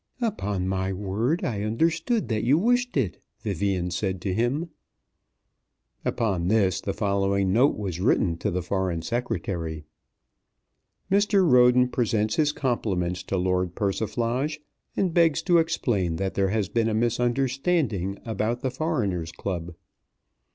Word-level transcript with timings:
"Upon 0.19 0.67
my 0.67 0.91
word 0.91 1.45
I 1.45 1.61
understood 1.61 2.27
that 2.29 2.43
you 2.43 2.57
wished 2.57 2.97
it," 2.97 3.21
Vivian 3.41 3.91
said 3.91 4.19
to 4.21 4.33
him. 4.33 4.71
Upon 6.03 6.47
this 6.47 6.81
the 6.81 6.91
following 6.95 7.53
note 7.53 7.77
was 7.77 7.99
written 7.99 8.35
to 8.39 8.49
the 8.49 8.63
Foreign 8.63 9.03
Secretary. 9.03 9.85
Mr. 11.11 11.47
Roden 11.47 11.87
presents 11.87 12.37
his 12.37 12.51
compliments 12.51 13.21
to 13.21 13.37
Lord 13.37 13.75
Persiflage, 13.75 14.59
and 14.97 15.13
begs 15.13 15.43
to 15.43 15.59
explain 15.59 16.15
that 16.15 16.33
there 16.33 16.49
has 16.49 16.67
been 16.67 16.89
a 16.89 16.95
misunderstanding 16.95 18.17
about 18.25 18.61
the 18.61 18.71
Foreigners' 18.71 19.31
Club. 19.31 19.75